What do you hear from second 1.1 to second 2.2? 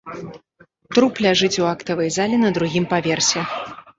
ляжыць у актавай